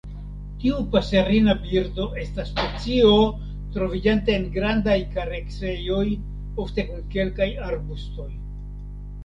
[0.61, 3.11] Tiu paserina birdo estas specio
[3.77, 6.03] troviĝanta en grandaj kareksejoj,
[6.67, 8.31] ofte kun kelkaj arbustoj.